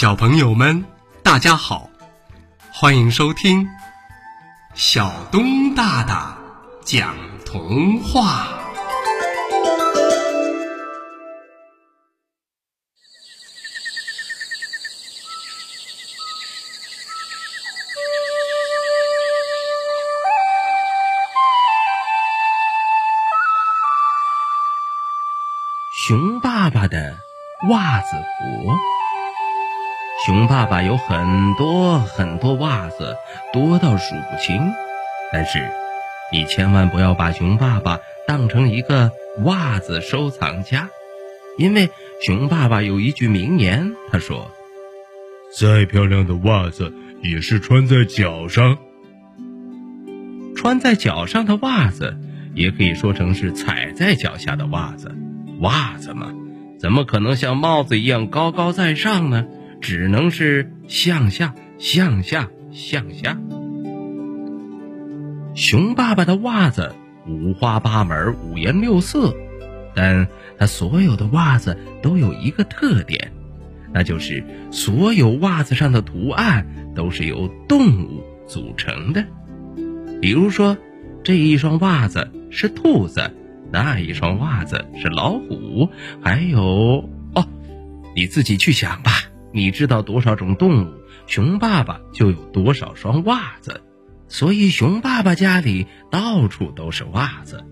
[0.00, 0.86] 小朋友们，
[1.22, 1.90] 大家好，
[2.72, 3.68] 欢迎收听
[4.74, 6.38] 小东大大
[6.86, 8.48] 讲童话。
[25.92, 27.18] 熊爸爸的
[27.68, 28.16] 袜子
[28.64, 28.99] 国。
[30.26, 33.16] 熊爸爸有很多很多袜子，
[33.54, 34.60] 多到数不清。
[35.32, 35.66] 但是，
[36.30, 39.12] 你千万不要把熊爸爸当成一个
[39.44, 40.90] 袜子收藏家，
[41.56, 41.88] 因为
[42.20, 44.50] 熊爸爸有一句名言，他说
[45.58, 46.92] ：“再漂亮的袜子
[47.22, 48.76] 也是穿在脚上。
[50.54, 52.14] 穿在脚上的袜子，
[52.54, 55.16] 也可以说成是踩在脚下的袜子。
[55.60, 56.30] 袜子嘛，
[56.78, 59.46] 怎么可能像帽子一样高高在上呢？
[59.80, 63.38] 只能是向下，向下，向下。”
[65.54, 66.94] 熊爸爸的袜子
[67.26, 69.34] 五花八门、五颜六色，
[69.94, 73.32] 但他所有的袜子都有一个特点，
[73.92, 79.24] 那就是所有袜子上的图案都是由动物组成的。
[80.22, 80.76] 比如说，
[81.24, 83.30] 这一双袜子是兔子，
[83.72, 85.88] 那一双袜子是老虎，
[86.22, 87.46] 还有哦，
[88.14, 89.10] 你自己去想吧。
[89.52, 93.82] 你知道多少种动物，熊爸爸就有多少双袜子。
[94.28, 97.64] 所以，熊爸爸家里到处都是袜子，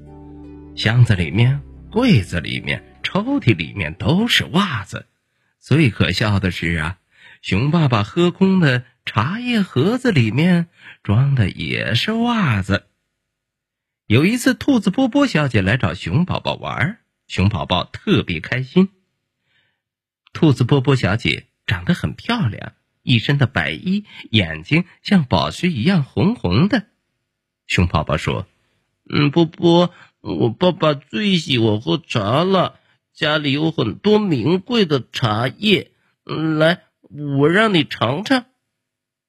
[0.74, 5.06] 箱子里面、柜子里面、抽屉里面都是袜子。
[5.60, 6.98] 最可笑的是啊，
[7.42, 10.68] 熊爸爸喝空的茶叶盒子里面
[11.04, 12.86] 装的也是袜子。
[14.06, 16.98] 有一次，兔子波波小姐来找熊宝宝玩，
[17.28, 18.88] 熊宝宝特别开心。
[20.32, 22.72] 兔子波波小姐长得很漂亮。
[23.04, 26.86] 一身的白衣，眼睛像宝石一样红红的。
[27.66, 28.46] 熊宝宝说
[29.08, 32.80] ：“嗯，波波，我爸爸最喜欢喝茶了，
[33.14, 35.92] 家里有很多名贵的茶叶。
[36.24, 36.82] 来，
[37.38, 38.44] 我让你尝尝。”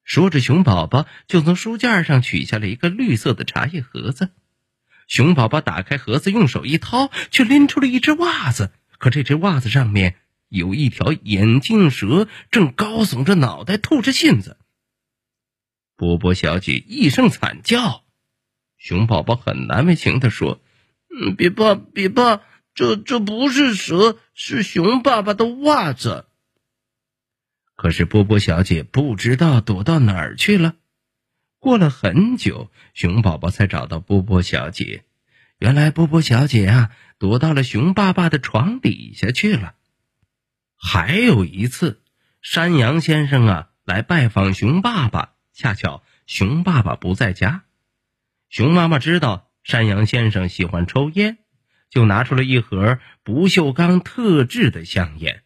[0.03, 4.31] 说着，熊宝宝就从书架上取下了一个绿色的茶叶盒子。
[5.07, 8.71] 熊宝宝打开盒子，用手一掏，却拎出了一只袜子。
[8.97, 10.15] 可这只袜子上面……
[10.49, 14.57] 有一条眼镜蛇正高耸着脑袋吐着信子。
[15.95, 18.03] 波波小姐一声惨叫，
[18.77, 20.61] 熊宝宝很难为情的说
[21.13, 22.41] ：“嗯，别怕，别怕，
[22.73, 26.25] 这这不是蛇，是熊爸爸的袜子。”
[27.75, 30.75] 可是波波小姐不知道躲到哪儿去了。
[31.59, 35.03] 过了很久，熊宝宝才找到波波小姐。
[35.57, 39.75] 原来波波小姐啊，躲到了熊爸爸的床底下去了。
[40.81, 42.01] 还有一次，
[42.41, 47.63] 山羊先生啊来拜访熊爸爸，恰巧熊爸爸不在家。
[48.49, 51.37] 熊妈妈知道山羊先生喜欢抽烟，
[51.89, 55.43] 就拿出了一盒不锈钢特制的香烟。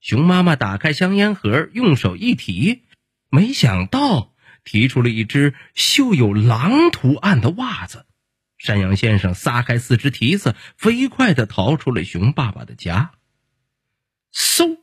[0.00, 2.82] 熊妈妈打开香烟盒，用手一提，
[3.30, 8.04] 没想到提出了一只绣有狼图案的袜子。
[8.58, 13.12] 山羊先生撒开四只蹄子，飞快地逃出了熊爸爸的家。
[14.32, 14.78] 嗖！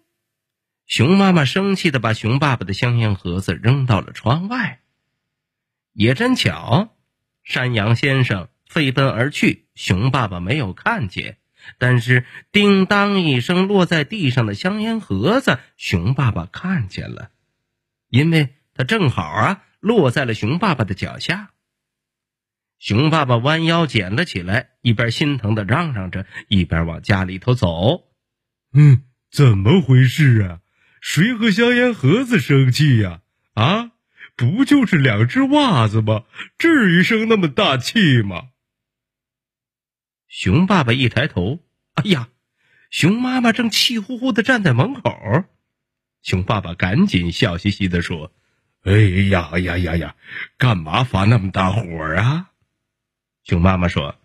[0.85, 4.81] 熊妈妈生气的把熊爸爸的香烟盒子扔到了窗外。
[5.93, 6.95] 也真巧，
[7.43, 11.39] 山羊先生飞奔而去，熊爸爸没有看见。
[11.77, 17.31] 但是叮当一声落在地上的香烟盒子，熊爸爸看见了，
[18.09, 21.51] 因为他正好啊落在了熊爸爸的脚下。
[22.79, 28.03] 熊爸爸弯腰捡了起来，一边心疼的嚷嚷着，一边往家里头走。
[28.71, 29.03] 嗯。
[29.31, 30.61] 怎么回事啊？
[30.99, 33.21] 谁和香烟盒子生气呀？
[33.53, 33.91] 啊，
[34.35, 36.25] 不就是两只袜子吗？
[36.57, 38.49] 至于生那么大气吗？
[40.27, 42.29] 熊爸爸一抬头，哎呀，
[42.89, 45.11] 熊妈妈正气呼呼的站在门口。
[46.23, 48.33] 熊爸爸赶紧笑嘻嘻的说
[48.83, 48.93] ：“哎
[49.29, 50.15] 呀呀呀呀，
[50.57, 51.81] 干嘛发那么大火
[52.15, 52.51] 啊？”
[53.45, 54.19] 熊妈妈说：“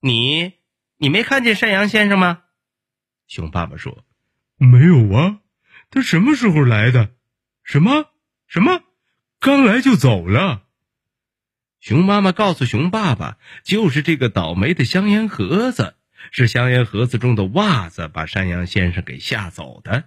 [0.00, 0.54] 你，
[0.96, 2.44] 你没看见山羊先生吗？”
[3.26, 4.04] 熊爸爸说
[4.58, 5.38] ：“没有啊，
[5.90, 7.10] 他什么时候来的？
[7.62, 8.06] 什么
[8.46, 8.82] 什么？
[9.40, 10.62] 刚来就走了。”
[11.80, 15.94] 熊妈妈告诉熊爸爸：“就是这个倒霉的香烟盒子，
[16.30, 20.04] 是香烟盒子中的袜子把山羊先生给吓走的。”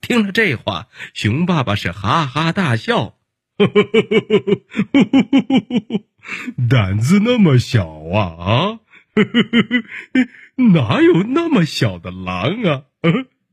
[0.00, 3.18] 听了这话，熊爸爸是哈哈大笑
[6.68, 8.80] ：“胆子那么小啊啊！”
[10.72, 12.84] 哪有那么小的狼啊？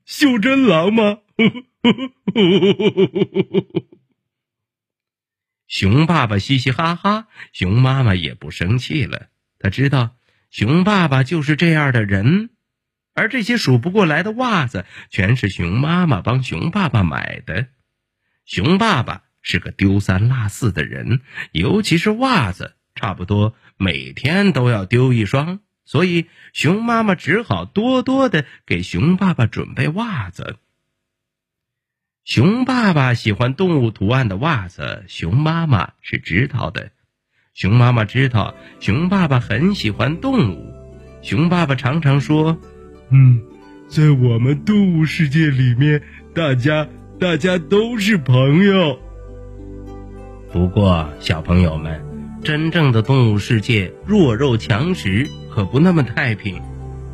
[0.06, 1.20] 袖珍狼吗？
[5.68, 9.28] 熊爸爸嘻嘻哈哈，熊妈妈也不生气了。
[9.60, 10.16] 他知道
[10.50, 12.50] 熊爸爸就是这样的人，
[13.14, 17.68] 而这些数不过来的袜子，全是熊妈妈帮熊爸爸买的。
[18.46, 21.22] 熊爸爸是个丢三落四的人，
[21.52, 30.58] 尤其是袜子，差不多每天都要丢一双，所以熊妈妈只好多多的给熊爸爸准备袜子。
[32.26, 36.92] 熊爸爸喜欢动物图案的袜子，熊妈妈是知道的。
[37.54, 40.74] 熊妈妈知道熊爸爸很喜欢动物，
[41.22, 42.58] 熊爸爸常常说
[43.12, 43.42] ：“嗯，
[43.88, 46.04] 在我们动物世界里面，
[46.36, 49.00] 大家大家都是朋友。”
[50.52, 52.04] 不过，小朋友们，
[52.44, 56.62] 真正的动物世界弱肉强食，可不那么太平。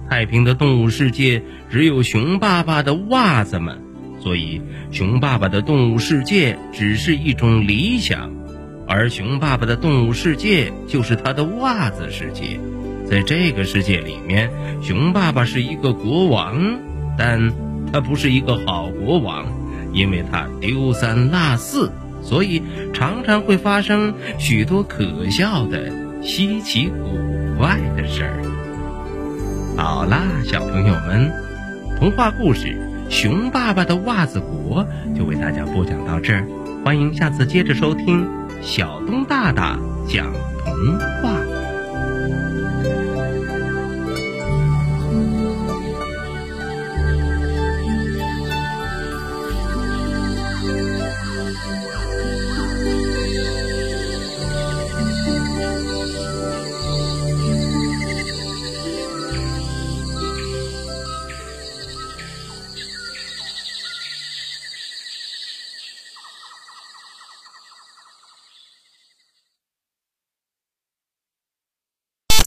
[0.09, 3.81] 太平的动物世界只有熊爸爸的袜子们。
[4.19, 4.61] 所以，
[4.91, 8.31] 熊爸爸的动物世界只是一种理想，
[8.87, 12.59] 而熊爸爸的动物世界就是他的袜子世界。
[13.07, 14.49] 在这个世界里面，
[14.81, 16.79] 熊爸爸是一个国王，
[17.17, 17.51] 但
[17.91, 19.45] 他不是一个好国王，
[19.93, 21.91] 因为他丢三落四，
[22.25, 22.61] 所以
[22.91, 28.41] 常常会发生许多可笑的、稀奇古怪的事儿。
[29.77, 31.31] 好啦，小朋友们，
[31.99, 32.81] 童话故事。
[33.07, 34.83] 熊爸爸的袜子国
[35.15, 36.47] 就为大家播讲到这儿，
[36.83, 38.27] 欢迎下次接着收听
[38.63, 39.77] 小东大大
[40.07, 40.33] 讲
[40.63, 41.54] 童话。